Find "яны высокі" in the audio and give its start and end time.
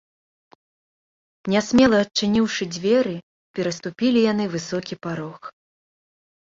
4.31-4.95